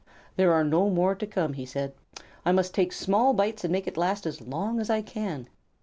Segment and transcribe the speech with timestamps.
[0.35, 1.93] "There are no more to come," he said.
[2.43, 5.47] "I must take small bites and make it last as long as I can."